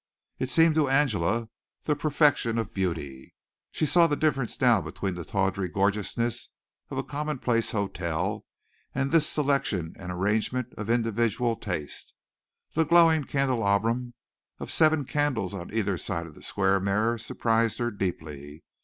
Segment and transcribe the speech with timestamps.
[0.39, 1.47] It seemed to Angela
[1.83, 3.35] the perfection of beauty.
[3.71, 6.49] She saw the difference now between the tawdry gorgeousness
[6.89, 8.43] of a commonplace hotel
[8.95, 12.15] and this selection and arrangement of individual taste.
[12.73, 14.15] The glowing candelabrum
[14.57, 18.63] of seven candles on either side of the square mirror surprised her deeply.